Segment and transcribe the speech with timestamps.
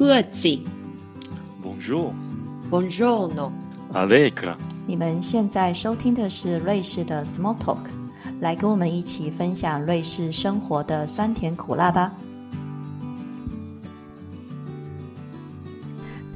[0.00, 0.58] 盒子。
[1.62, 2.14] Bonjour,
[2.70, 3.52] Buongiorno。
[3.92, 4.56] Allegra。
[4.86, 7.76] 你们现在收听的是瑞士的 Small Talk，
[8.40, 12.14] 来跟我们一起分享瑞士生活的酸甜苦辣吧。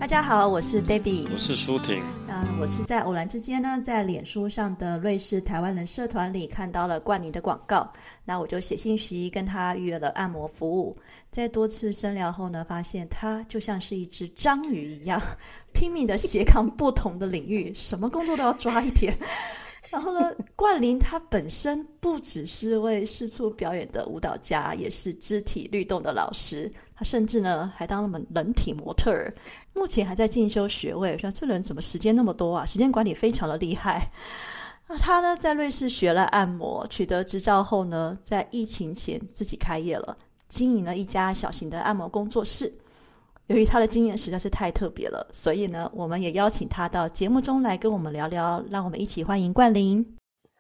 [0.05, 2.02] 大家好，我是 Debbie，我是舒婷。
[2.29, 7.91] 嗯，我是在偶然之间呢，在脸书上的瑞士台湾人社团里看到了冠霖的广告，
[8.23, 10.95] 那我就写信息跟他预约了按摩服务。
[11.30, 15.19] 在多次深聊后呢，发现他就像是一只章鱼一样，
[15.73, 19.18] 拼命的斜扛不同的领域，什么工作都要抓一点。
[19.88, 26.71] 然后呢，冠霖他本身不只是为四处表演的舞蹈家，也是肢体律动的老师。
[26.97, 29.35] 他甚至呢还当了人体模特儿，
[29.73, 31.12] 目前还在进修学位。
[31.12, 32.65] 我想这人怎么时间那么多啊？
[32.65, 34.09] 时间管理非常的厉害。
[34.87, 40.16] 那他呢在瑞士学了按摩，取得执照后呢，在疫情前自己开业了，
[40.49, 42.73] 经营了一家小型的按摩工作室。
[43.49, 48.65] 由于他的经验实在是太特别了，所以呢，我们也邀请他到节目中来跟我们聊聊。
[48.71, 50.05] 让我们一起欢迎冠霖。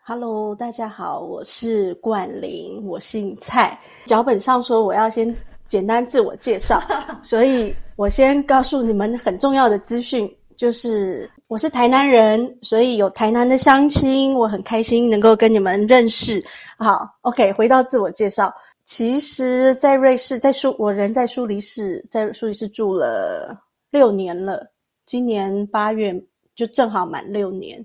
[0.02, 3.78] Hello，大家好，我是冠霖，我姓蔡。
[4.04, 5.34] 脚本上说我要先
[5.74, 6.80] 简单自我介绍，
[7.20, 16.40] 所以我先告诉你们很重要的资讯，就是我是台南人，所以有台南的乡亲，我很开心能够跟你们认识。
[16.78, 18.54] 好，OK，回到自我介绍。
[18.84, 23.58] 其实，在瑞士，在苏，我人在苏黎世，在苏黎世住了
[23.90, 24.64] 六年了，
[25.04, 26.14] 今年八月
[26.54, 27.84] 就正好满六年。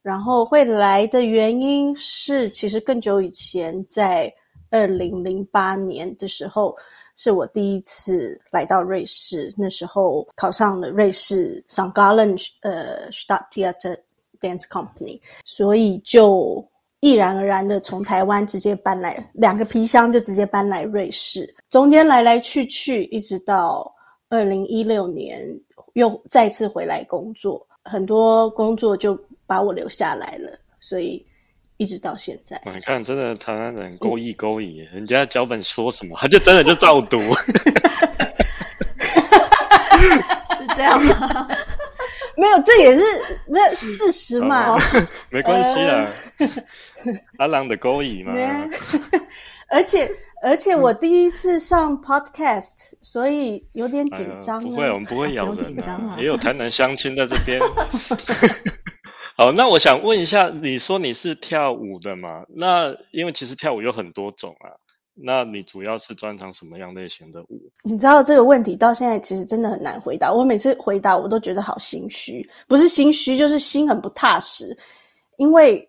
[0.00, 4.32] 然后会来的原因是，其实更久以前，在
[4.70, 6.74] 二零零八年的时候，
[7.16, 9.52] 是我第一次来到瑞士。
[9.56, 11.92] 那时候考上了瑞士 St.
[11.92, 13.96] Gallen 呃 Stadttheater
[14.40, 16.66] Dance Company，所以就
[17.00, 21.52] 毅然而然的从台湾直接搬来，两个皮箱就直接搬来瑞士。
[21.70, 23.92] 中间来来去去，一直到
[24.28, 25.44] 二零一六年
[25.94, 29.18] 又再次回来工作，很多工作就。
[29.48, 31.24] 把我留下来了，所以
[31.76, 32.60] 一直到现在。
[32.64, 37.18] 你看，真的台湾人勾一勾引，嗯、人家脚本说什么，他就真的就照读。
[39.96, 41.48] 是这样吗？
[42.36, 43.02] 没有，这也是
[43.46, 44.72] 那事实嘛。
[44.72, 44.78] 哦、
[45.30, 46.06] 没关系啊，
[47.38, 48.34] 阿郎的勾引嘛。
[49.68, 50.08] 而且
[50.42, 54.64] 而且我第一次上 podcast，、嗯、所以有点紧张、哎。
[54.66, 57.58] 不会，我们不会咬人、啊啊，也有台南相亲在这边。
[59.38, 62.42] 好，那我想问一下，你说你是跳舞的嘛？
[62.48, 64.72] 那因为其实跳舞有很多种啊，
[65.12, 67.60] 那你主要是专长什么样类型的舞？
[67.82, 70.32] 你知道这个问题到现在其实真的很难回答。
[70.32, 74.74] 我每次回答我都觉得好心虚，不是心虚，就是心很不踏实。
[75.36, 75.86] 因为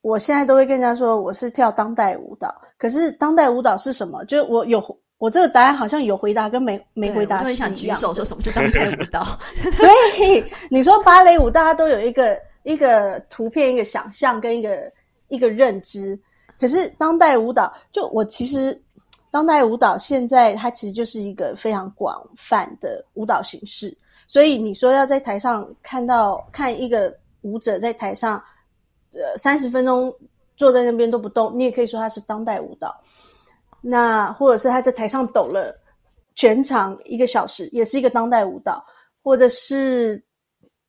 [0.00, 4.24] 我现在都会跟人家说我是跳当代舞蹈，可是当代舞蹈是什么？
[4.24, 4.82] 就我有
[5.18, 9.38] 我这个答案好像有回答跟没没回答是一样举手说什么是当代舞蹈？
[9.78, 12.34] 对，你说芭蕾舞，大家都有一个。
[12.64, 14.92] 一个图片，一个想象跟一个
[15.28, 16.18] 一个认知，
[16.60, 18.80] 可是当代舞蹈，就我其实
[19.30, 23.96] 当代舞蹈现在它其实就是一个非常广泛的舞蹈形式，
[24.28, 28.42] 所以你说要在台上看到看一个舞者在台上，
[29.12, 30.14] 呃三十分钟
[30.56, 32.94] 坐在那边都不动，你也可以说他是当代舞蹈。
[33.80, 35.76] 那或者是他在台上抖了
[36.36, 38.84] 全场一个小时，也是一个当代舞蹈，
[39.20, 40.22] 或者是。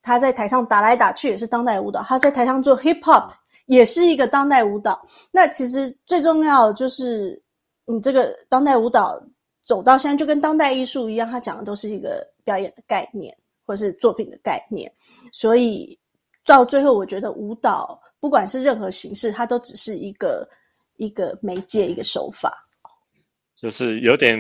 [0.04, 3.32] 他在台上打来打去也是当代舞蹈，他在台上做 hip hop
[3.68, 5.02] 也是一个当代舞蹈。
[5.32, 7.42] 那其实最重要的就是，
[7.86, 9.18] 你这个当代舞蹈
[9.64, 13.34] 走到现在就跟当代艺术一样，它讲的都是一个表演的概念
[13.66, 14.92] 或是作品的概念。
[15.32, 15.98] 所以
[16.46, 20.46] 到最后，我觉得舞蹈不管是任何形式，它都只是一个
[20.98, 22.68] 一个媒介、一个手法，
[23.56, 24.38] 就是有点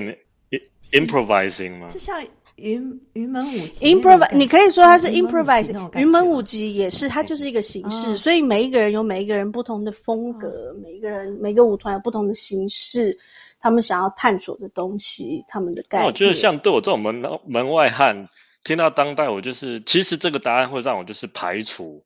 [0.91, 2.21] improvising 吗，就像。
[2.57, 5.99] 云云门舞集，improv，你可以说它是 improvising。
[5.99, 13.17] 云门舞集也是，它就是一个形式，哦、所以每一个人有每一个人不同的风格，嗯、每一个人每个舞团有不同的形式，
[13.59, 16.05] 他们想要探索的东西，他们的概念。
[16.05, 17.15] 我觉得像对我这种门
[17.47, 18.29] 门外汉，
[18.63, 22.03] 听到当代，我就是其实这个答案会让我就是排除，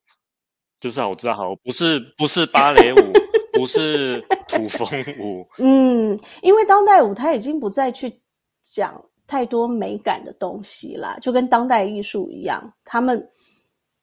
[0.80, 3.12] 就是我知道，好，不是不是芭蕾舞，
[3.52, 4.88] 不是土风
[5.20, 8.22] 舞，嗯，因为当代舞它已经不再去
[8.64, 9.04] 讲。
[9.28, 13.30] 太多美感的东西啦，就跟当代艺术一样，他们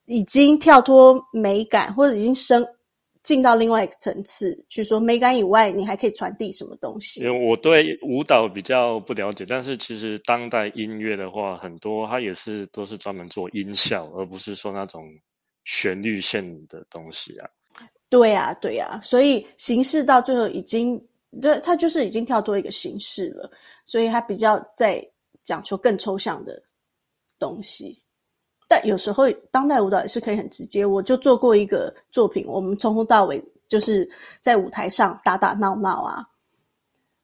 [0.05, 2.65] 已经跳脱美感，或者已经升
[3.23, 7.25] 进到另外一个层次去说美感以外，你还可以传递什么东西？
[7.25, 15.09] 因为我对舞蹈比较不了解，但是其实当代音乐的话，很多它也是都是专门做音效，而不是说那种
[15.65, 17.49] 旋律线的东西啊。
[18.11, 21.03] 对啊，对啊，所以形式到最后已经，
[21.41, 23.51] 对，它就是已经跳脱一个形式了，
[23.87, 25.03] 所以它比较在
[25.45, 26.61] 讲求更抽象的
[27.39, 28.03] 东西。
[28.67, 30.85] 但有时候当代舞蹈也是可以很直接。
[30.85, 34.09] 我就做过一个作品，我们从头到尾就是
[34.41, 36.27] 在舞台上打打闹闹啊。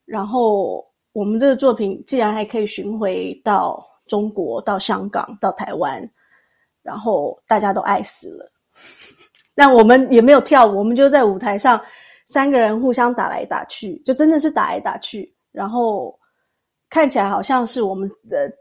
[0.05, 6.07] 然后我们这个作品既然还可以巡回到中国、到香港、到台湾，
[6.83, 8.51] 然后大家都爱死了。
[9.55, 11.79] 那我们也没有跳舞，我们就在舞台上
[12.25, 15.33] 三个人互相打来打去，就真的是打来打去。
[15.51, 16.17] 然后
[16.91, 18.51] 看起来好像是我们的。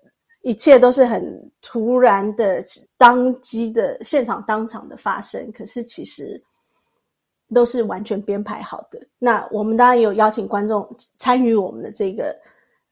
[0.42, 2.64] 一切都是很突然的、
[2.96, 6.42] 当机的、现场当场的发生，可是其实
[7.52, 8.98] 都是完全编排好的。
[9.18, 10.88] 那我们当然有邀请观众
[11.18, 12.34] 参与我们的这个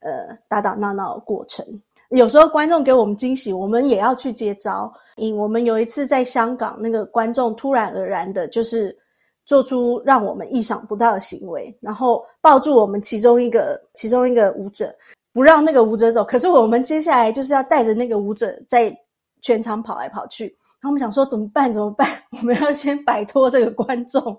[0.01, 1.65] 呃打打闹闹的过程。
[2.09, 4.93] 有时候观众给我们惊喜，我们也要去接招。
[5.15, 8.95] 因我们有一次在香港，那个观众突然而然的，就是
[9.43, 14.93] 做出让我们意想不到的行为，然后抱住我们其中一个其中一个舞者。
[15.39, 18.93] 不让那个舞者走，可是我们接下来就是要带着那个舞者在
[19.39, 20.47] 全场跑来跑去。
[20.81, 21.73] 然后我们想说怎么办？
[21.73, 22.21] 怎么办？
[22.31, 24.37] 我们要先摆脱这个观众。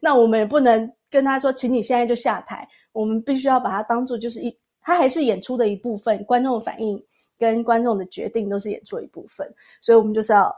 [0.00, 2.66] 那我们也不能跟他说，请你现在就下台。
[2.90, 6.20] 我们必须要把它当做就是一，他还是演出的一部分。
[6.24, 7.00] 观众的反应
[7.38, 9.48] 跟观众的决定都是演出的一部分。
[9.80, 10.52] 所以我们就是要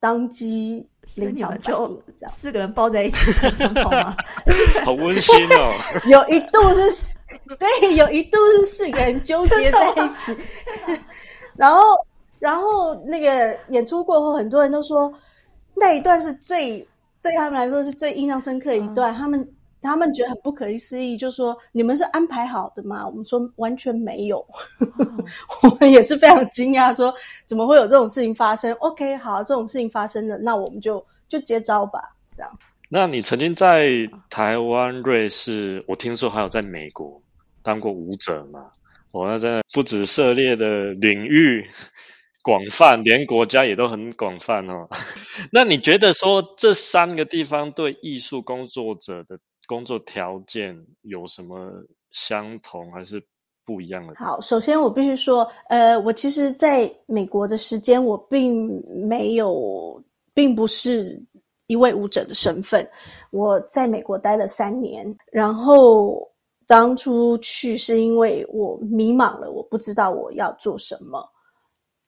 [0.00, 0.84] 当机
[1.18, 3.30] 临场反应，这样四个人抱在一起？
[4.84, 5.70] 好温馨哦！
[6.10, 7.06] 有一度是。
[7.58, 10.36] 对，有一度是四个人纠结在一起，
[11.56, 11.82] 然后，
[12.38, 15.12] 然后那个演出过后，很多人都说
[15.74, 16.86] 那一段是最
[17.22, 19.14] 对他们来说是最印象深刻的一段。
[19.14, 19.48] 他们
[19.80, 23.06] 他们觉得很不可思议，就说你们是安排好的吗？
[23.06, 24.44] 我们说完全没有，
[25.62, 27.14] 我们也是非常惊讶，说
[27.44, 32.00] 怎么会有这种事情发生？OK，好，这种事情发生了，那我们就就接招吧，
[32.36, 32.50] 这样。
[32.88, 33.88] 那你曾经在
[34.30, 37.20] 台湾、瑞士，我听说还有在美国。
[37.66, 38.70] 当过舞者嘛？
[39.10, 41.66] 我那真的不止涉猎的领域
[42.42, 44.88] 广泛，连国家也都很广泛哦。
[45.50, 49.36] 那你觉得说这三个地方对艺术工作者的
[49.66, 51.72] 工作条件有什么
[52.12, 53.20] 相同还是
[53.64, 54.14] 不一样的？
[54.16, 60.00] 好，首先我必须说，呃，我其实在美国的时间，我并没有，
[60.32, 61.20] 并不是
[61.66, 62.88] 一位舞者的身份。
[63.30, 66.30] 我在美国待了三年，然后。
[66.66, 71.24] 当初去是因为我迷茫了，我不知道我要做什么，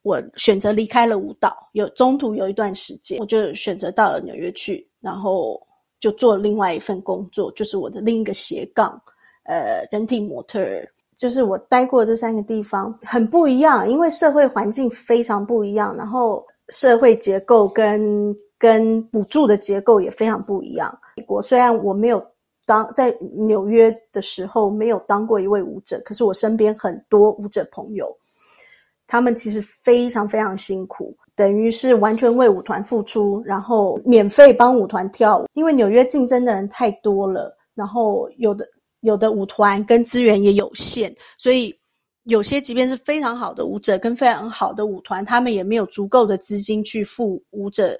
[0.02, 1.56] 我选择离开了舞蹈。
[1.75, 5.64] 有中途有一段时间，我就选择到了纽约去，然后
[6.00, 9.00] 就做另外一份工作，就是我的另一个斜杠，
[9.44, 10.60] 呃，人体模特。
[11.16, 20.93] 就是我待过这三个地方很不一样，因为社会环境非常不一样，然后社会结构跟跟补助的结构也非常不一样。
[21.16, 22.20] 美国虽然我没有。
[22.69, 28.15] 当在纽约的时候，没有当过一位舞者，可是我身边很多舞者朋友，
[29.06, 35.47] 他们其实非常非常辛苦，等于是完全为舞团付出，然后免费帮舞团跳舞。
[35.55, 38.69] 因为纽约竞争的人太多了，然后有的
[39.00, 41.75] 有的舞团跟资源也有限，所以
[42.25, 47.99] 有些即便是非常好的舞者跟非常好的舞团，他们也没有足够的资金去付舞者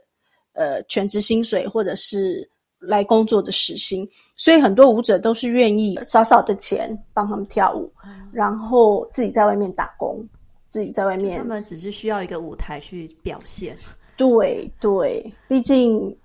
[0.53, 2.47] 呃全职薪水或者是。
[2.81, 7.91] 来工作的时薪，所以很多舞者都是愿意少少的钱帮他们跳舞，
[8.31, 10.25] 然后自己在外面打工，
[10.69, 11.39] 自己在外面。
[11.39, 13.77] 他们只是需要一个舞台去表现。
[14.17, 16.17] 对对，毕竟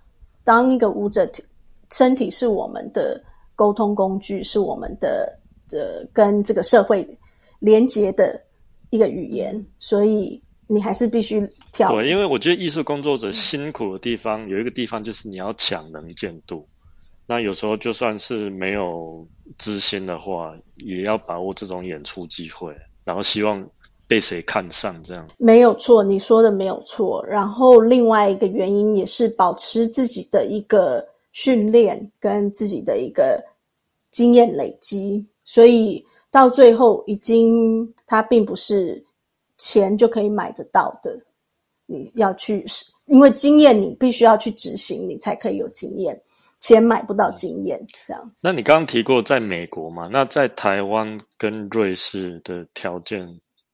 [0.43, 1.29] 当一个舞者，
[1.91, 3.21] 身体是我们的
[3.55, 5.31] 沟通工具，是我们的
[5.69, 7.07] 的跟这个社会
[7.59, 8.39] 连接的
[8.91, 11.47] 一个语言，所以你还是必须。
[11.75, 16.67] 对，因为我觉得艺术工作者辛苦的地方有一个地方就是你要抢能见度。
[17.25, 19.25] 那有时候就算是没有
[19.57, 20.53] 知心的话，
[20.85, 23.65] 也要把握这种演出机会，然后希望
[24.07, 25.27] 被谁看上这样。
[25.37, 27.25] 没有错，你说的没有错。
[27.25, 33.41] 然后另外一个原因也是保持自己的一个训练跟自己的一个
[34.11, 39.03] 经验累积，所以到最后已经它并不是
[39.57, 41.17] 钱就可以买得到的。
[41.85, 42.63] 你要去，
[43.05, 46.19] 因为经验你必须要去执行，你才可以有经验。
[46.59, 48.47] 钱买不到经验，这样子。
[48.47, 50.07] 那你刚刚提过在美国嘛？
[50.09, 53.27] 那在台湾跟瑞士的条件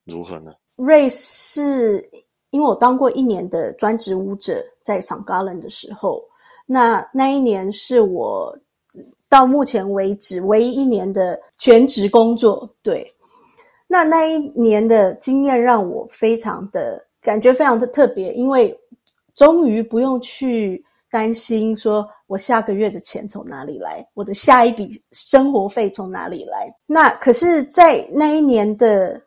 [0.04, 0.50] 如何呢？
[0.74, 2.04] 瑞士，
[2.50, 6.20] 因为我当过一年的专职舞者，在上高伦的时候，
[6.66, 8.58] 那那一年是我
[9.28, 12.68] 到目前为止唯一一年的全职工作。
[12.82, 13.08] 对，
[13.86, 17.06] 那那一年的经验让我非常的。
[17.22, 18.78] 感觉非常的特别，因为
[19.34, 26.72] 终于不用去担心说我下个月的钱从哪里来，我的下一笔生活费从哪里来。
[26.86, 29.20] 那可是，在那一年的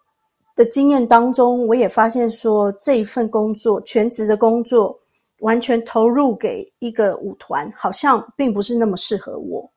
[0.56, 4.98] 的经验当中，我也发现说这一份工作，全职的工作，
[5.40, 9.70] 完全投入给一个舞团，好像并不是那么适合我，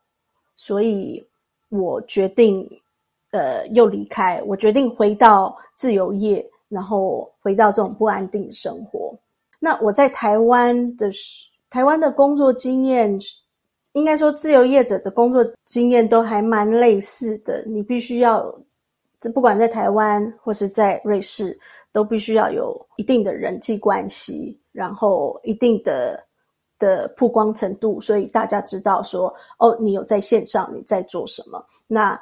[0.55, 1.27] 所以
[1.71, 2.69] 我决定，
[3.33, 4.41] 呃，又离开。
[4.47, 9.15] 我决定回到自由业，然后回到这种不安定的生活。
[9.59, 11.11] 那我在台湾的
[11.71, 13.19] 台湾的工作经验。
[13.93, 17.65] 应该说，自由业者的工作经验都还蛮类似的。
[17.67, 18.55] 你必须要，
[19.33, 21.59] 不管在台湾或是在瑞士，
[21.93, 26.23] 都必须要有一定的人际关系，然后一定的
[26.79, 31.65] 的曝光程度，所以大家知道说，哦，你有在线上你在做什么。
[31.87, 32.21] 那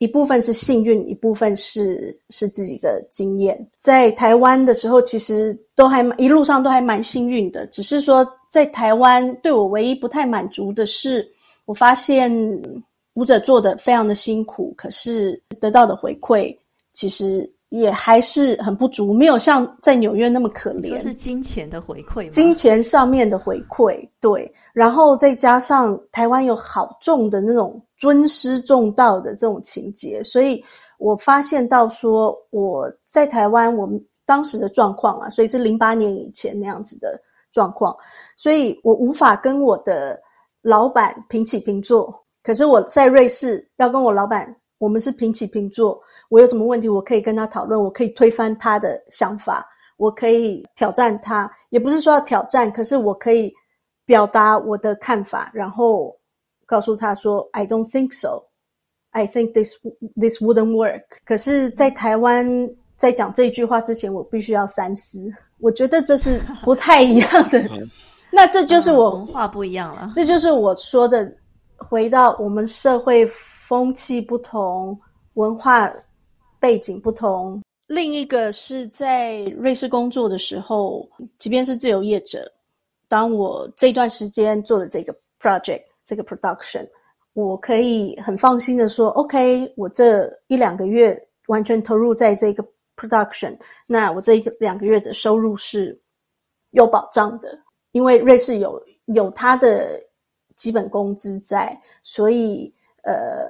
[0.00, 3.56] 一部分是幸运，一部分是是自己的经验。
[3.76, 8.28] 在台湾的时候，其实都还一路上都还蛮幸运的，只是说。
[8.50, 11.24] 在台湾，对我唯一不太满足的是，
[11.66, 12.28] 我发现
[13.14, 16.52] 舞者做的非常的辛苦，可是得到的回馈
[16.92, 21.00] 其实也还是很不足，没有像在纽约那么可怜。
[21.00, 24.52] 是金钱的回馈，金钱上面的回馈，对。
[24.72, 30.62] 然后再加上台湾有好重的那种尊师重道的这种情节，所以
[30.98, 37.20] 我发现到说我在台湾，我们当时的状况啊，所以是零八年以前那样子的
[37.52, 37.96] 状况。
[38.36, 40.20] 所以我无法跟我的
[40.60, 42.12] 老板平起平坐，
[42.42, 46.00] 可是我在瑞士要跟我老板，我们是平起平坐。
[46.30, 49.66] 我有什么问题，我可以跟他讨论，我可以推翻他的想法，
[49.98, 53.52] 我可以挑战他，也不是说要挑战，可是我可以
[54.06, 56.16] 表达我的看法，然后
[56.66, 58.44] 告诉他说：“I don't think so.
[59.10, 59.74] I think this
[60.16, 62.46] this wouldn't work。”可是，在台湾
[62.96, 65.30] 在讲这句话之前，我必须要三思。
[65.58, 67.60] 我觉得这是不太一样的。
[68.32, 71.28] 那这就是我文化不一样了，这就是我说的，
[71.76, 74.96] 回到我们社会风气不同，
[75.34, 75.92] 文化
[76.60, 77.60] 背景不同。
[77.86, 82.48] 另一个是在瑞士工作的时候，即便是自由业者，
[83.08, 86.86] 当我这段时间做的这个 project 这个 production，
[87.32, 92.64] 我可以很放心的说，OK，我这一两个月完全投入在这个
[92.96, 96.00] production，那我这一两个月的收入是
[96.70, 97.58] 有保障的。
[97.92, 100.00] 因为瑞士有有他的
[100.54, 103.48] 基本工资在，所以呃，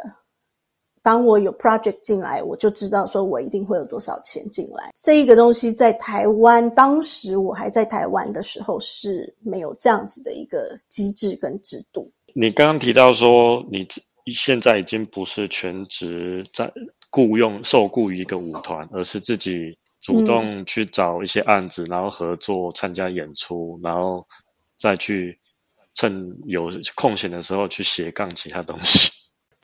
[1.02, 4.92] 当我有 project 进来，我就知道说我一定会有多少钱进来。
[4.96, 12.10] 这一个东西在台湾，当时我还在台湾的时候是没有这样子的一个机制跟制度。
[12.34, 13.86] 你刚刚提到说，你
[14.26, 16.72] 现在已经不是全职在
[17.10, 19.78] 雇佣受雇于一个舞团，而是自己。
[20.02, 24.26] 主动去找一些案子，然后合作参加演出，然后
[24.74, 25.38] 再去
[25.92, 29.10] 趁有空闲的时候去斜杠其他东西。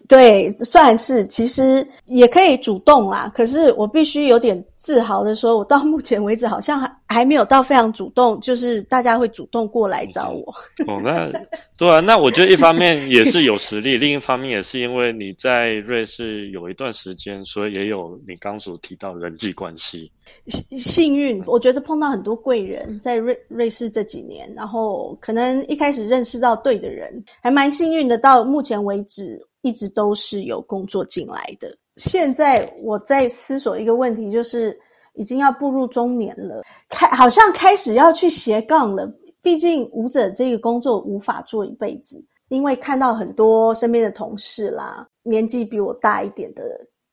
[0.08, 3.30] 对，算是其实也可以主动啦。
[3.34, 10.42] 可是我必须有点自豪的说，我到目前为止好像还还没有到非常主动，就是大家会主动过来找我。
[10.86, 11.30] 哦，那
[11.78, 20.10] 对啊，那我觉得一方面也是有实力，另一方面也是因为你在瑞士有一段时间，所以也有你刚所提到人际关系。
[20.48, 28.16] 幸幸运，我觉得碰到很多贵人，在瑞瑞士这几年，然后可能一开始认识到对的人，还蛮幸运的。
[28.18, 29.40] 到目前为止。
[29.66, 31.76] 一直都是有工作进来的。
[31.96, 34.78] 现在我在思索一个问题，就是
[35.14, 39.12] 已经要步入中年了，开好像开始要去斜杠了。
[39.42, 46.62] 毕竟舞者这个工作无法做一辈子，因为看到很多身边的同事啦，年纪比我大一点的，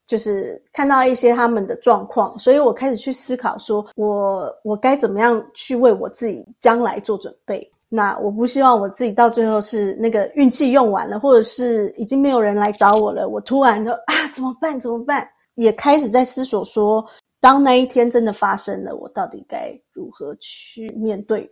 [0.06, 7.68] 就是看到一些他们的状况，所以我开始去思考，说我我该怎么样去为我自己将来做准备。
[7.96, 14.80] 那我不希望我自己到最后是那个运气用完了，或者是已经没有人来找我了，我突然就啊怎么办？
[14.80, 15.30] 怎么办？
[15.54, 17.06] 也开始在思索说，
[17.40, 21.48] 当那一天真的发生了，我到底该如何去面对？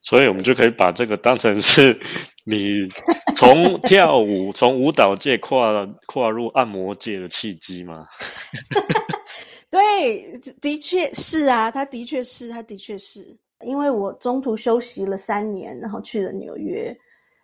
[0.00, 1.94] 所以，我们就可以把这个当成是
[2.46, 2.88] 你
[3.36, 8.06] 从跳舞、从舞蹈界跨跨入按摩界的契机吗？
[9.70, 13.36] 对，的确是啊，他的确是，他的确是。
[13.64, 16.96] 因为我中途休息了三年，然后去了纽约，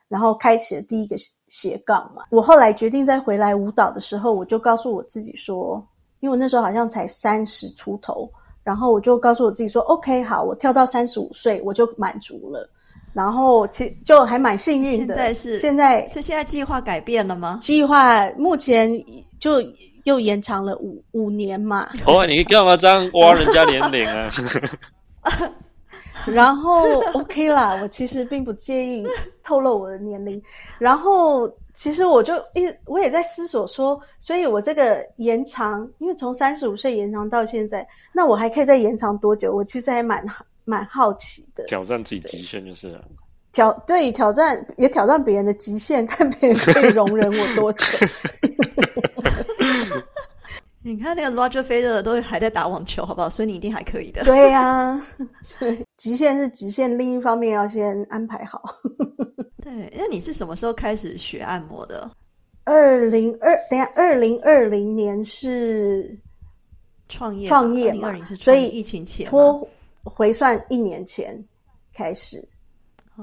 [0.09, 1.17] 然后开启了第一个
[1.49, 2.25] 斜杠嘛。
[2.31, 5.85] 我后来决定再回来舞蹈的时候，我就告诉我自己说，
[6.21, 8.31] 因为我那时候好像才三十出头，
[8.63, 12.69] 然后我就告诉我自己说，OK，好，我跳到三十五岁我就满足了。
[13.15, 15.15] 然后其就还蛮幸运的。
[15.15, 17.59] 现在是现在是现在计划改变了吗？
[17.61, 18.93] 计划目前
[19.41, 19.55] 就
[20.05, 21.89] 又延长了五五年嘛。
[22.07, 24.31] 哦，你干嘛这样挖人家年龄啊？
[26.33, 29.07] 然后 OK 啦，我其实并不介意
[29.43, 30.43] 透露我的年龄。
[30.79, 39.55] 然后其实我就一我也在思索说，所以我这个延长，因为从三十五岁延长到现在，那我还可以再延长多久？
[39.55, 40.25] 我其实还蛮
[40.65, 41.65] 蛮好奇的。
[41.65, 43.05] 挑战自己极限就是了。
[43.53, 47.85] 挑对挑战也挑战别人的极限，看别人可以容忍我多久。
[50.83, 53.29] 你看那个 Roger Federer 都还在打网球，好不好？
[53.29, 54.25] 所以你一定还可以的。
[54.25, 54.99] 对呀，
[55.43, 58.63] 所以极限是极限，另一方面要先安排好。
[59.63, 62.11] 对，那你是什么时候开始学按摩的？
[62.65, 66.17] 二零二，等下，二零二零年是
[67.09, 69.69] 创业，创业嘛，所以疫情前拖
[70.05, 71.43] 回算一年前
[71.93, 72.47] 开始，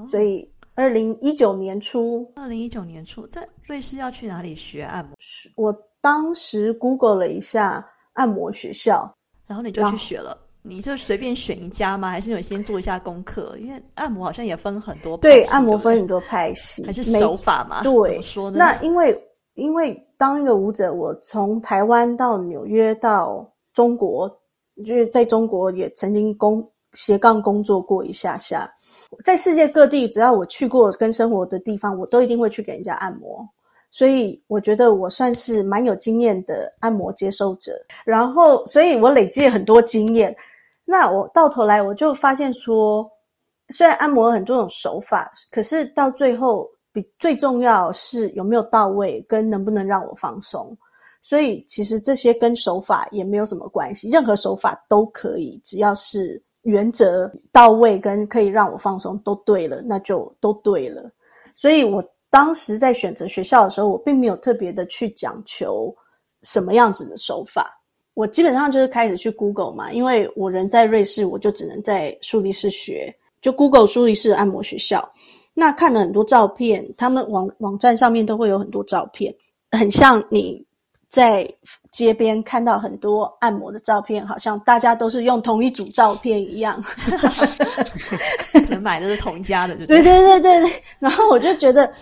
[0.06, 5.14] 所以二零一九年初，二零一九年初在瑞士要去哪里学按摩？
[5.54, 5.72] 我
[6.06, 9.12] 当时 Google 了一下按摩学校，
[9.44, 10.38] 然后你就去学了。
[10.62, 12.08] 你就随便选一家吗？
[12.08, 13.56] 还是你先做一下功课？
[13.58, 17.82] 因为按摩好像也分很多，对，按摩分很多派系，还是手法嘛？
[17.82, 18.56] 对，怎么说呢？
[18.56, 19.20] 那因为
[19.54, 23.44] 因为当一个舞者，我从台湾到纽约到
[23.74, 24.28] 中国，
[24.86, 28.72] 就是在中国也曾经工斜杠工作过一下下，
[29.24, 33.44] 在世界各地，只要我去过跟生活的地方，我都一定会去给人家按摩。
[33.96, 37.72] 所以我觉得我算是蛮有经验的按摩接收者。
[38.04, 40.36] 然后，所以我累积了很多经验。
[40.84, 43.10] 那我到头来我就发现说，
[43.70, 50.76] 虽然按摩很多种手法，可是到最后比最重要是有没有到位，跟能不能让我放松。
[51.22, 61.10] 所以其实这些跟手法也没有什么关系，任何手法都可以，只要是原则到位跟可以让我放松都对了，那就都对了。
[61.54, 65.94] 所以我当时在选择学校的时候，我并没有特别的去讲求
[66.42, 67.80] 什么样子的手法。
[68.14, 75.06] 我基本上就是开始去 Google 嘛，因为我人在瑞士，我就只能在苏黎世学，就 Google 苏黎世按摩学校。
[75.52, 79.34] 那看了很多照片，他们网网站上面都会有很多照片，
[79.70, 80.65] 很像你
[81.08, 81.48] 在
[81.90, 86.82] 街边看到很多按摩的照片，好像大家都是用同一组照片一样，
[88.52, 90.82] 可 能买的是同一家的，对对对对对。
[90.98, 91.92] 然后我就觉得。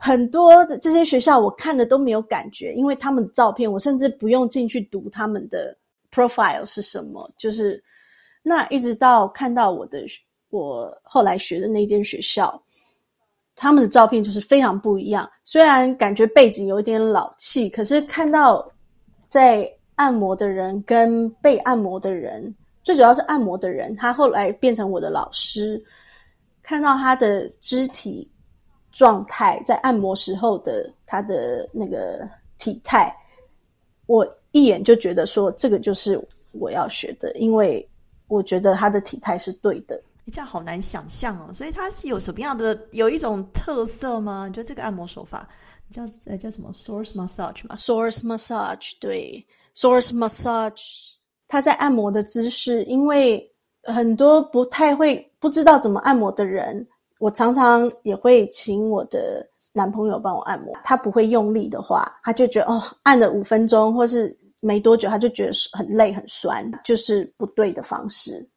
[0.00, 5.76] 很多这这些学校我看的都没有感觉，因为他们的照片，我甚至不用进去读他们的
[6.14, 7.28] profile 是什么。
[7.36, 7.82] 就是
[8.44, 10.04] 那一直到看到我的
[10.50, 12.62] 我后来学的那间学校，
[13.58, 15.28] 他们的照片就是非常不一样。
[15.44, 18.66] 虽然感觉背景有点老气，可是看到
[19.28, 25.84] 在按摩的人跟被按摩的人，最主要是按摩的人，他后来变成我的老师，
[26.62, 28.30] 看到他的肢体。
[28.90, 33.14] 状态在按摩时候的他的那个体态，
[34.06, 36.20] 我一眼就觉得说这个就是
[36.52, 37.86] 我要学的，因为
[38.26, 40.02] 我觉得他的体态是对的。
[40.30, 44.46] 这样好难想象哦，所以它是有什么样的有一种特色吗？
[44.46, 45.48] 你觉得这个按摩手法
[45.90, 51.14] 叫呃叫什么 source massage 吗？source massage 对 source massage，
[51.46, 53.42] 他在按摩的姿势，因为
[53.84, 56.86] 很多不太会不知道怎么按摩的人。
[57.20, 68.48] 我常常也会请我的男朋友帮我按摩，他不会用力的话，他就觉得哦，按了五分钟或是没多久，他就觉得很累很酸，就是不对的方式。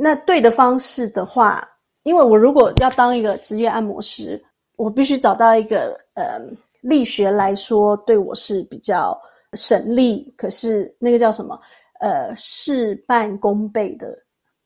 [0.00, 1.68] 那对的方式的话，
[2.04, 4.40] 因为我如果要当一个职业按摩师，
[4.76, 6.40] 我必须找到一个呃
[6.80, 9.20] 力学来说对我是比较
[9.54, 11.60] 省力，可是那个叫什么
[11.98, 14.16] 呃事半功倍的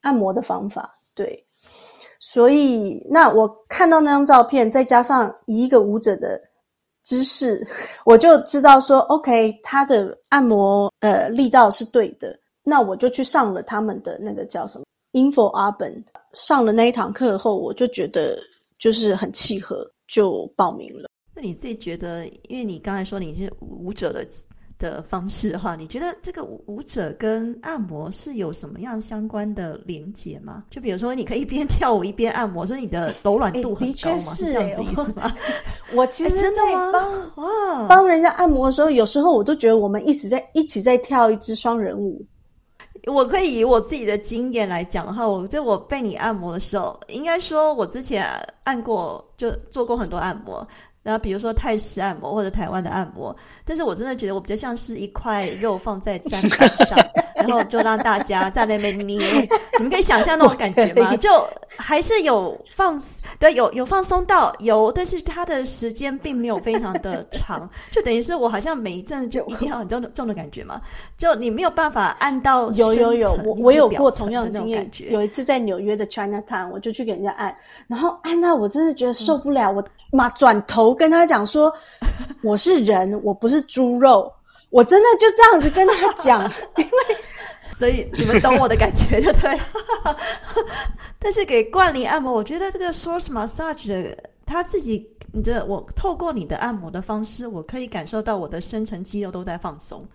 [0.03, 1.43] 按摩的方法，对。
[2.21, 6.41] 所以，那我看到那张照片，再加上一个舞者的
[7.03, 7.67] 姿势，
[8.07, 12.39] 我就知道说，OK，他的按摩呃力道是对的。
[12.63, 16.03] 那我就去上了他们的那个叫什么 Info Urban，
[16.35, 18.39] 上了那一堂课后，我就觉得
[18.79, 21.09] 就是很契合，就报名了。
[21.35, 24.27] 那你自己觉得，因为你刚才说你是舞者的。
[24.79, 30.65] 的方式哈，你觉得这个舞者跟按摩是有什么样相关的连结吗？
[30.71, 34.19] 就比如说，你可以一边跳舞一边按摩，所以你的柔软度很高吗？
[34.19, 35.33] 是这样子意思吗？
[35.95, 42.21] 我其实在帮哇帮人家按摩的时候，有时候我都觉得我们一直在一起在跳一支双人舞。
[43.07, 48.25] 我可以以我自己的经验来讲的话，我就我被你按摩的时候，应该说我之前
[48.65, 50.67] 按过，就做过很多按摩。
[51.03, 53.35] 然后比如说泰式按摩或者台湾的按摩，
[53.65, 56.99] 但是我真的觉得我比较像是一块肉放在砧板上，
[57.35, 59.19] 然后就让大家在那边捏，
[59.79, 61.17] 你们可以想象那种感觉吗？
[61.19, 63.01] 就还是有放，
[63.39, 70.81] 对，有有放松到有，但是它的时间并没有非常的长，就等于是我好像每一阵就一定要很重的重的感觉嘛，
[71.19, 77.55] 就你没有办法按到有有有，我我有过同样的经验，有一次在纽约的 China Town，我就去给人家按，
[77.89, 79.83] 然后按到我真的觉得受不了，我
[80.13, 81.73] 妈转头跟他讲说，
[82.45, 84.33] 我是人，我不是猪肉，
[84.71, 86.43] 我真的就这样子跟他讲，
[86.77, 87.17] 因为。
[87.73, 89.59] 所以你们懂我的感觉，对不对？
[91.19, 100.07] 但是给冠霖按摩，我觉得这个 source massage 的他自己，你的我透过你的按摩的方式，我可以感受到我的深层肌肉都在放松。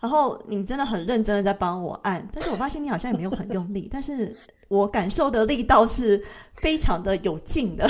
[0.00, 4.34] 然后你真的很认真的在帮我按，但是我发现你好像也没有很用力，但是
[4.68, 7.84] 我感受的力道是非常的有劲的，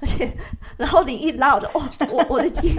[0.00, 0.32] 而且
[0.76, 2.72] 然后你一拉，我就哦，我我的筋，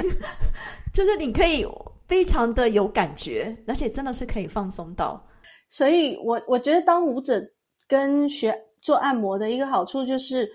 [0.94, 1.68] 就是你可以
[2.08, 5.22] 非常的有感觉，而且真的是可以放松到。
[5.70, 7.42] 所以，我我觉得当舞者
[7.90, 10.50] 跟学做按摩的一个好处就是，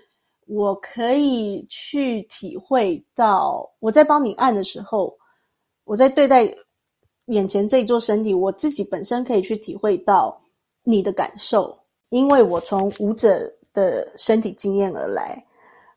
[0.47, 5.15] 我可以去体会到我在帮你按的时候，
[5.83, 6.51] 我在对待
[7.27, 10.39] 眼前这一座身体，我自己本身可以去体会到
[10.83, 11.77] 你的感受，
[12.09, 15.43] 因为我从舞者的身体经验而来，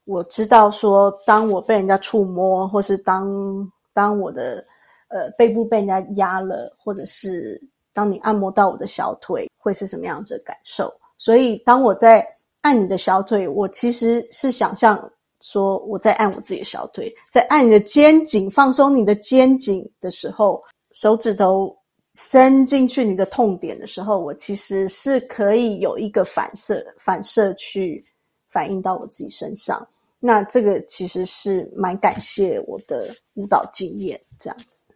[0.04, 4.64] 我知道说，当我被人家触摸，或是当当我的
[5.08, 7.60] 呃背部被人家压了，或者是。
[7.96, 10.92] 当你按摩到我的小腿，会是什么样子的感受？
[11.16, 12.22] 所以，当我在
[12.60, 15.10] 按你的小腿，我其实是想象
[15.40, 20.62] 说我在按我自己的小腿，在按你的肩颈，放松你的肩颈的时候，
[20.96, 21.76] 手指头
[22.14, 28.02] 伸进去你的痛点的时候，我其实是可以有一个反射，反射去
[28.48, 29.86] 反映到我自己身上。
[30.18, 34.86] 那这个其实是蛮感谢我的舞蹈经验，这样子。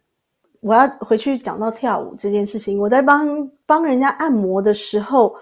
[0.61, 2.79] 我要回去讲到跳舞这件事情。
[2.79, 5.35] 我在帮帮人家按摩的时候，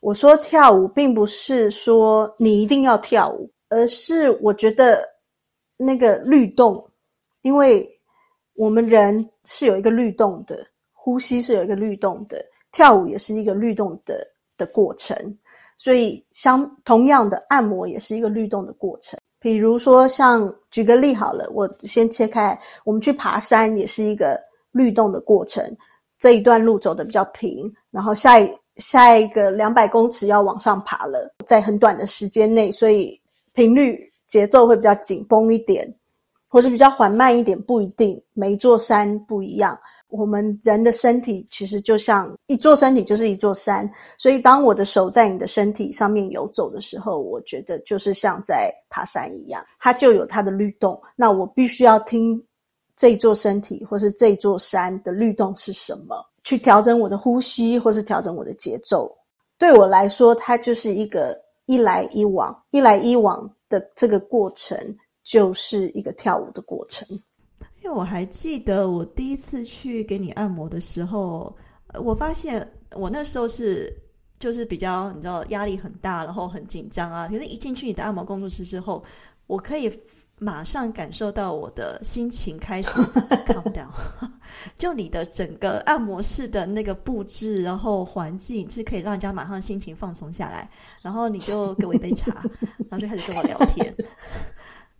[0.00, 5.08] 我说跳舞并不是说你一定要跳舞，而是我觉得
[5.76, 6.84] 那个律动，
[7.42, 7.88] 因为
[8.60, 14.14] 我们人是有一个律动的，呼吸是有一个律动的，跳舞也是一个律动的
[14.58, 15.16] 的过程。
[15.78, 19.18] 所以，相同样的按摩也是一个律动的过程。
[19.40, 24.38] 比如说，像举个例好了，我先切开，我们去爬山也是一个。
[24.72, 25.76] 律动的过程，
[26.16, 33.20] 这一段路走的比较平，然后下一下一个两百公尺要往上爬了，在很短的时间内，所以
[33.52, 35.92] 频率节奏会比较紧绷一点，
[36.50, 39.78] 或是比较缓慢一点，不一定，每一座山不一样。
[40.08, 51.00] 我们人的身体其实就像一座身体就是一座山，所以当我的手在你的身体上面游走的时候，我觉得就是像在爬山一样，它就有它的律动。
[51.16, 52.44] 那我必须要听。
[52.96, 56.22] 这座身体或是这座山的律动是什么？
[56.44, 59.10] 去调整我的呼吸，或是调整我的节奏。
[59.56, 61.34] 对我来说，它就是一个
[61.64, 64.76] 一来一往、一来一往的这个过程，
[65.30, 67.06] 就是一个跳舞的过程。
[67.82, 71.56] 因为我还记得我第一次去给你按摩的时候，
[72.02, 73.94] 我发现我那时候是
[74.38, 77.28] 就是比较你知道压力很大，然后很紧张啊。
[77.28, 79.02] 可是一进去你的按摩工作室之后，
[79.46, 79.90] 我可以。
[80.42, 82.88] 马上感受到我的心情开始
[83.44, 83.90] calm down，
[84.78, 90.66] 就你的整个按摩室的那个布置，然后环境是可以让人家马上心情放松下来，
[91.02, 92.42] 然后你就给我一杯茶，
[92.88, 93.94] 然后就开始跟我聊天。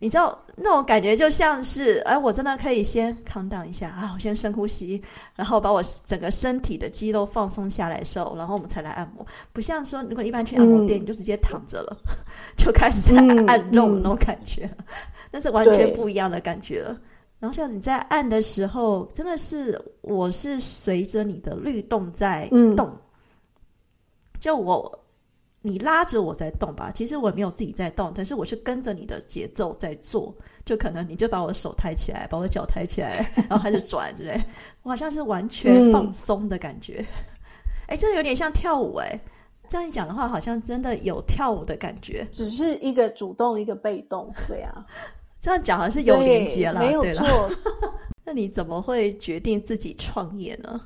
[0.03, 4.99] 你知道那种感觉就像是，哎，我真的可以先 calm down 一下啊，我先深呼吸，
[5.35, 9.23] 然后把我整个身体的肌肉放松下来的时候，然后我们才来按摩。
[9.53, 11.95] 不像说，如果一般去按摩店，你就直接躺着了，
[12.57, 14.67] 就开始在按肉那种感觉，
[15.29, 16.99] 那是完全不一样的感觉了。
[17.39, 22.91] 然后像你在按的时候，真的是我是随着你的律动在动，
[24.39, 24.97] 就我。
[25.61, 30.35] 你拉着我在动吧，其实我没有自己在动，但是我是跟着你的节奏在做。
[30.63, 34.39] 就可能你就把我的手抬起来，把我的脚抬起来，然后开始转之类，
[34.83, 37.05] 我好像是完全放松的感觉。
[37.87, 39.19] 哎，这有点像跳舞哎。
[39.69, 42.27] 这样一讲的话，好像真的有跳舞的感觉。
[42.31, 44.85] 只是一个主动，一个被动，对啊。
[45.39, 47.49] 这样讲还是有连接了，没有错。
[48.23, 50.79] 那你怎么会决定自己创业呢？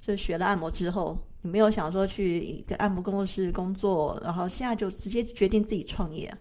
[0.00, 1.18] 就学了按摩之后。
[1.44, 6.32] 你没有想说去一个按摩工作室工作，然后现在就直接决定自己创业？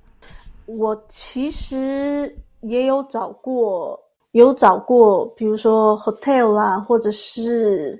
[0.67, 3.99] 我其实也有找过，
[4.33, 7.99] 有找过，比如说 hotel 啦，或者是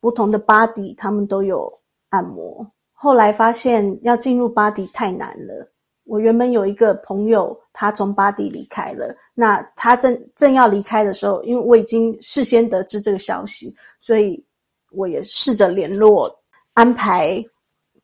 [0.00, 1.72] 不同的 body，他们都有
[2.08, 2.68] 按摩。
[2.92, 5.70] 后来发现要进入 body 太难了。
[6.04, 14.44] 我原本有一个朋友，他从 body 离开了，那他正正要离开的时候，因为我已经事先得知这个消息，所以。
[14.92, 16.30] 我也试着联络
[16.74, 17.42] 安排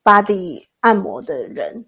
[0.02, 1.84] body 按摩的人，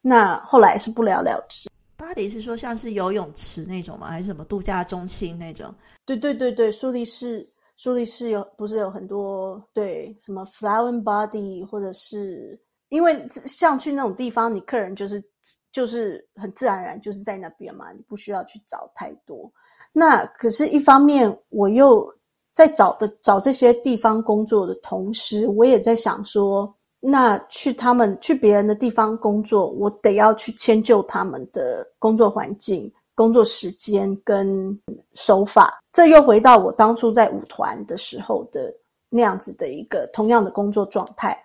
[0.00, 1.68] 那后来是不了了之。
[1.96, 4.10] body 是说像是游泳池那种吗？
[4.10, 5.74] 还是什么度假中心那种？
[6.04, 15.24] 对对对对，苏黎世，苏黎世有不是有很多对什么 Flower Body，或者是因为像去那种地方，你客人就是
[15.72, 19.50] 就是很自然而然就是在那边嘛，你不需要去找太多。
[19.92, 22.14] 那可是，一方面我又
[22.56, 26.74] 在找的找这些地方工作的同时，我也在想说。
[26.98, 34.76] 那去他们去别人的地方工作，我得要去迁就他们的工作环境、工作时间跟
[35.14, 35.78] 手法。
[35.92, 38.74] 这又回到我当初在舞团的时候的
[39.08, 41.38] 那样子的一个同样的工作状态。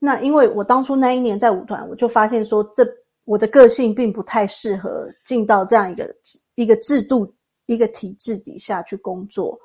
[0.00, 2.84] 那因为我当初那一年在舞团，我就发现说，这
[3.24, 6.12] 我的个性并不太适合进到这样一个
[6.56, 7.30] 一个制度、
[7.66, 9.56] 一个体制底下去工作，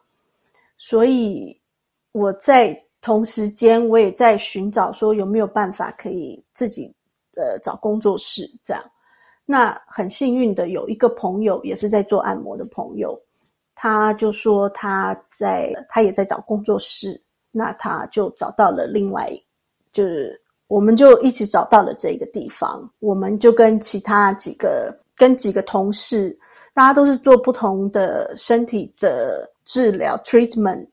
[0.83, 1.57] 所以
[2.11, 2.77] 我在。
[3.05, 6.89] 同时间，我也在寻找说有没有办法可以自己
[7.35, 8.81] 呃找工作室这样。
[9.45, 13.21] 那很幸运的有一个朋友也是在做按摩的朋友，
[13.75, 19.29] 他就说他在他也在找工作室，那他就找到了另外
[19.91, 26.39] 就是我们就一起找到了这个地方，我们就跟其他几个跟几个同事，
[26.73, 30.87] 大家都是做不同的身体的治疗 treatment。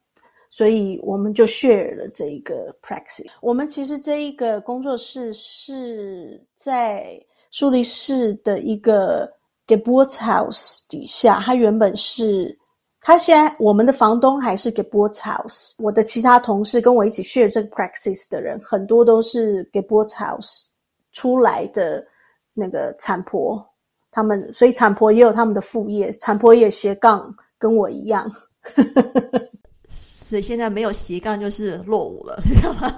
[0.53, 3.25] 所以我们就 share 了这一个 practice。
[3.41, 9.33] 我们其实这一个工作室是在苏黎世的一个
[9.69, 11.39] Geburtshaus 底下。
[11.39, 12.59] 它原本是，
[13.01, 15.75] 它现在我们的房东还是 Geburtshaus。
[15.79, 20.67] 我的其他同事跟我一起 share 这个 practice 的人，很多都是 Geburtshaus
[21.13, 22.05] 出来的
[22.53, 23.65] 那个产婆。
[24.11, 28.29] 他们所以产婆也有他们的副业，产婆也斜杠，跟我一样。
[29.89, 32.95] 所以现在没有斜杠就是落伍了，知道吗？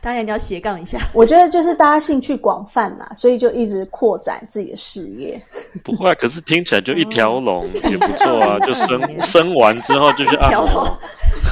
[0.00, 0.98] 当然你要斜杠一下。
[1.14, 5.40] 我觉得就是大家兴趣广泛啦，所以就一直扩展自己的事业。
[5.84, 8.58] 不会，可是听起来就一条龙 也不错啊！
[8.66, 10.98] 就生生完之后就去按摩。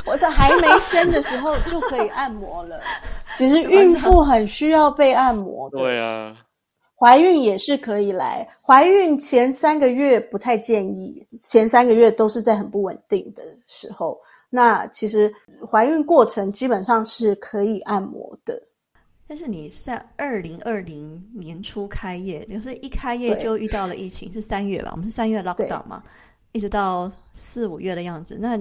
[0.04, 2.80] 我说还没生的时候就可以按摩了。
[3.36, 5.78] 其实孕妇很需要被按摩的。
[5.78, 6.34] 对啊，
[7.02, 8.48] 怀孕也是可以来。
[8.60, 14.16] 怀孕前三个月不太建议，前三个月都是在很不稳定的时候。
[14.48, 15.34] 那其实
[15.68, 18.62] 怀孕过程基本上是可以按摩的，
[19.26, 24.90] 但是你在二零二零年初开业，就是一开业就遇到了疫情，是三月吧？
[24.92, 26.04] 我们是三月 lockdown 嘛，
[26.52, 28.38] 一直到四五月的样子。
[28.40, 28.56] 那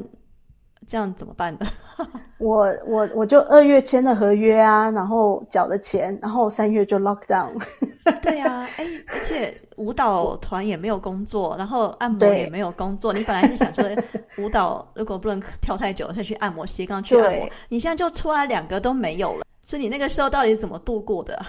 [0.88, 1.68] 这样怎么办呢？
[2.40, 7.52] 我我我就二月签了合约啊，然后缴了钱，然后三月就 lock down。
[8.22, 13.14] 对呀，哎，而且舞蹈团也没有工作，然后按摩也没有工作。
[13.14, 13.86] 你本来是想说
[14.44, 17.48] 舞蹈如果不能跳太久，再去按摩斜杠去按摩。
[17.70, 21.40] 你现在就出来两个都没有了，所以你那个时候到底怎么度过的？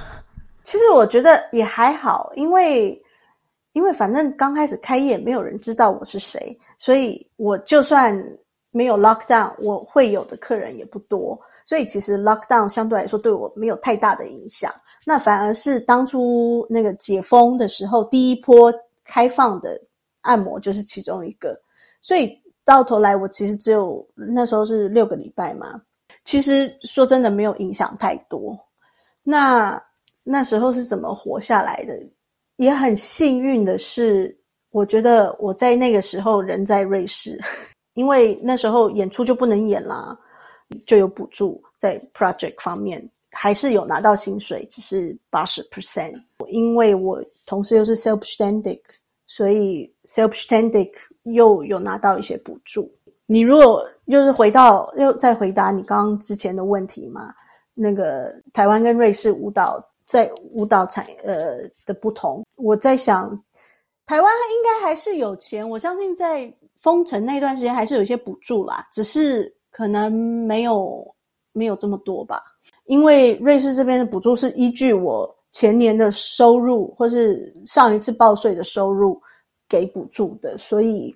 [0.62, 3.02] 其实我觉得也还好，因为
[3.72, 8.14] 因为反正刚开始开业，没有人知道我是谁，所以我就算。
[8.72, 14.74] 没有 lockdown，我会有的客人也不多，所以其实 lockdown 相对来说对我没有太大的影响。
[15.04, 18.72] 那反而是当初那个解封的时候，第一波
[19.04, 19.80] 开放的
[20.22, 21.56] 按摩就是其中一个。
[22.00, 25.80] 所以到头来，我其实只有那时候是六个礼拜嘛。
[26.24, 28.58] 其实说真的，没有影响太多。
[29.22, 29.82] 那
[30.22, 31.98] 那时候是怎么活下来的？
[32.56, 34.36] 也很幸运的是，
[34.70, 37.40] 我觉得我在那个时候人在瑞士。
[37.94, 40.18] 因为那时候演出就不能演啦，
[40.86, 46.14] 就有补助在 project 方面，还是有拿到薪水，只是八十 percent。
[46.48, 48.80] 因为我同时又是 self-standing，
[49.26, 50.90] 所以 self-standing
[51.24, 52.90] 又有拿到一些补助。
[53.26, 57.34] 你如果又是回到又再回答你刚刚之前的问题嘛？
[57.74, 63.28] 那个台湾跟瑞士舞蹈在舞蹈产呃的不同，我在想，
[64.06, 66.50] 台湾应该还是有钱，我相信在。
[66.82, 71.02] 封城那段时间还是有一些补助啦，只是可能没有
[71.52, 72.42] 没有这么多吧。
[72.84, 79.18] 因为瑞士这边的补助是依据我前年的收入或是上一次报税的收入
[79.68, 81.14] 给补助的，所以。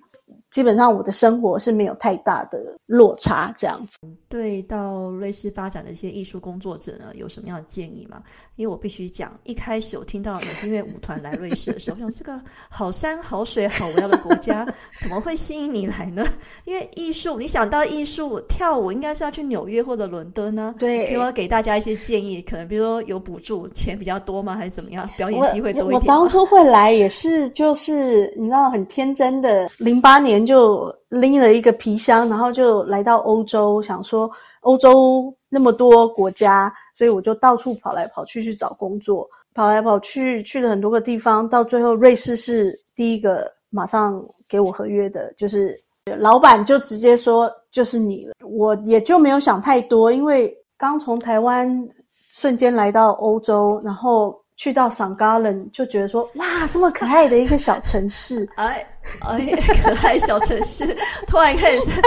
[0.51, 3.97] 基本上我的生活是没有太大的落差，这样子。
[4.29, 8.21] 对，到瑞士发展的一些艺术工作者呢，有什么样的建议吗？
[8.55, 14.65] 因为我必须讲，一开始我听到也是因为舞团来瑞士的时候，想这个好山好水好无聊的国家，
[14.99, 16.25] 怎么会吸引你来呢？
[16.65, 20.73] 因为艺术，你想到艺术跳舞，应该是要去纽约或者伦敦呢。
[20.79, 24.55] 对，给我给大家一些建议，可能比如说有补助，钱比较多吗？
[24.55, 25.07] 还是怎么样？
[25.15, 25.93] 表演机会多一点。
[25.93, 30.47] 我当初会来也是，就是你知道，很天真的，零八年。
[30.47, 34.29] 就拎了一个皮箱，然后就来到欧洲，想说
[34.61, 39.27] 欧洲那么多国家，所以我就到处跑来跑去去找工作。
[39.53, 45.75] 跑来跑去，去了很多个地方，到最后瑞士是第一个马上给我合约的，就是
[46.17, 51.89] 老板就直接说就是你了，我也就没有想太多，因为刚从台湾
[52.29, 54.39] 瞬间来到欧洲，然后。
[54.57, 58.85] 去到桑加伦，就觉得说哇，这么可爱的一个小城市，哎
[59.21, 59.39] 哎，
[59.83, 60.85] 可爱小城市，
[61.27, 62.01] 突然开始，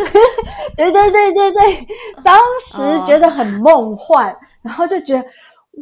[0.76, 1.86] 对对对对对，
[2.22, 5.24] 当时觉得很梦幻，然后就觉得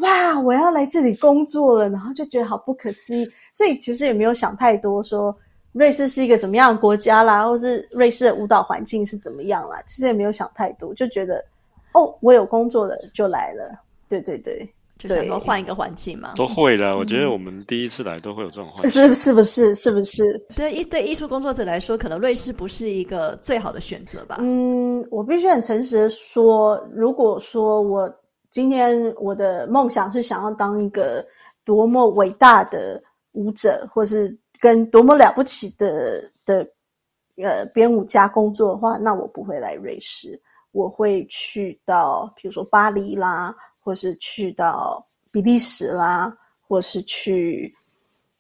[0.01, 5.37] 哇，我要来这里工作了，然后就觉得好不可思议，所以其实也没有想太多，说
[5.73, 11.45] 瑞士是一个怎么样的国家啦，或是瑞士的舞蹈环境是怎么样啦，其实也没有想太多，就觉得
[11.93, 13.77] 哦，我有工作了就来了，
[14.09, 14.69] 对对对。
[14.97, 16.97] 就想说换一个环境嘛，都会的。
[16.97, 19.75] 我觉得我们第一次来都会有这种环境，是是不是？
[19.75, 20.39] 是不是？
[20.57, 24.37] 对艺对艺术工作者来说，可能瑞士不是一个最好的选择吧。
[24.39, 28.09] 嗯，我必须很诚实的说，如果说我
[28.51, 31.27] 今天我的梦想是想要当一个
[31.65, 33.03] 多么伟大的
[33.33, 36.65] 舞者，或是跟多么了不起的的
[37.37, 43.53] 呃编舞家工作的话，那我不会来瑞士，我会去到比如说巴黎啦。
[43.85, 46.35] 或是去到比利时啦，
[46.67, 47.73] 或是去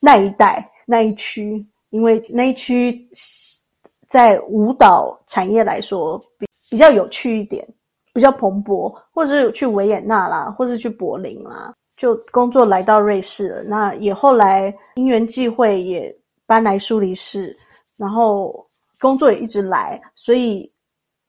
[0.01, 3.07] 那一带那一区，因为那一区
[4.09, 7.63] 在舞蹈产业来说比比较有趣一点，
[8.15, 13.63] 比较蓬勃，或者是去维也纳啦，或是去柏林啦，就工作来到瑞士了。
[13.65, 17.55] 那也后来因缘际会也搬来苏黎世，
[17.99, 18.67] 然后
[18.99, 20.73] 工作也一直来，所以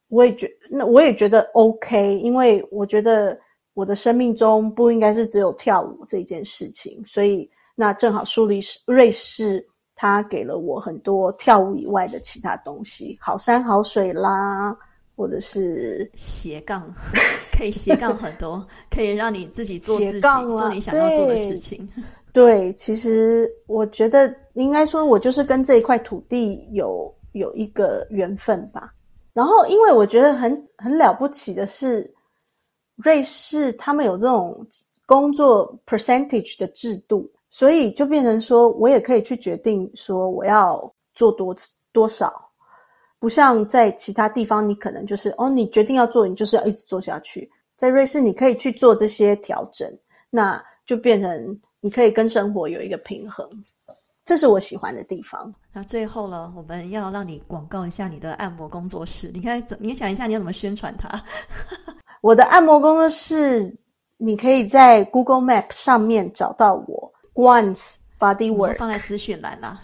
[0.08, 3.38] 我也觉那我也觉得 OK，因为我觉得。
[3.76, 9.64] 我的生命中不应该是只有跳舞这件事情，所以那正好苏黎世瑞士，
[9.96, 14.74] 它给了我很多跳舞以外的其他东西，好山好水啦，
[15.18, 16.90] 或者是斜杠，
[17.52, 21.88] 可以斜杠很多， 可以让你自己做自己做你想要做的事情。
[22.32, 28.94] 对，其实我觉得应该说，我就是跟这一块土地有有一个缘分吧。
[29.34, 32.10] 然后，因为我觉得很很了不起的是。
[32.96, 34.66] 瑞士他们有这种
[35.06, 41.56] 工作 percentage 的制度，所以就变成说我也可以去决定说我要做多
[41.92, 42.50] 多少，
[43.20, 47.50] 不像在其他地方，你可能就是哦，你决定要做，你就是要一直做下去。
[47.76, 49.92] 在瑞士，你可以去做这些调整，
[50.30, 53.48] 那就变成你可以跟生活有一个平衡，
[54.24, 55.54] 这是我喜欢的地方。
[55.74, 61.22] 那最后呢，我们要让你广告一下你的按摩工作室，你看怎，你想一下你要怎么宣传它。
[62.26, 63.72] 我的按摩工作室，
[64.18, 69.80] 你可以在 Google Map 上面找到我，Once Body Work，放在资讯栏啦。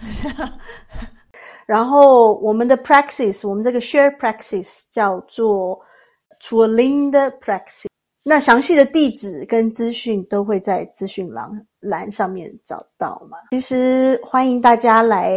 [1.67, 5.80] 然后我们的 Practice，我们这个 Share Practice 叫做
[6.41, 7.86] Tualinda Practice。
[8.23, 11.47] 那详细的地址跟资讯都会在资讯栏
[11.80, 13.38] 栏上面找到嘛。
[13.51, 15.30] 其实欢迎大家来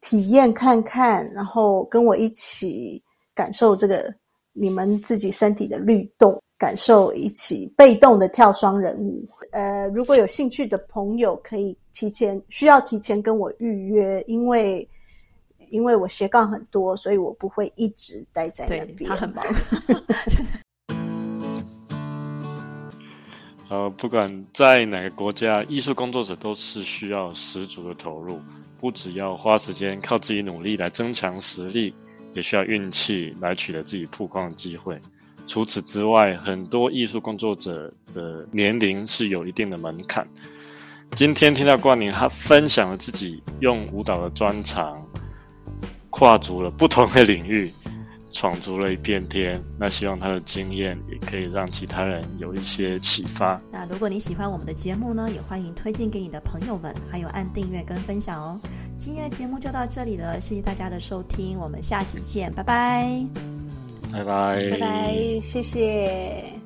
[0.00, 4.10] 体验看看，然后跟我一起感受这个。
[4.54, 9.28] 你们自己身体的律动，感受一起被动的跳双人舞。
[9.50, 14.88] 呃，如果有兴趣的朋友，可以提前需要提前跟我预约，因为
[15.70, 19.10] 因为我斜杠很多，所以我不会一直待在那边。
[19.10, 19.44] 他很忙。
[23.70, 28.38] 呃，不管在哪个国家，艺术工作者都是需要十足的投入，
[28.78, 31.92] 不只要花时间，靠自己努力来增强实力。
[32.34, 35.00] 也需要运气来取得自己曝光的机会。
[35.46, 40.26] 除此之外，很多艺术工作者的年龄是有一定的门槛。
[41.10, 45.06] 今天听到冠宁，他分享了自己用舞蹈的专长，
[46.10, 47.72] 跨足了不同的领域。
[48.34, 53.58] 闯出了一片天，那希望他的经验也可以让其他人有一些启发。
[53.70, 58.60] 那如果你喜欢我们的节目呢，也欢迎推荐给你的朋友们，还有按订阅跟分享哦。
[58.98, 63.24] 今天的节目就到这里了，谢谢大家的收听，我们下期见，拜拜，
[64.12, 66.63] 拜拜，拜拜，谢谢。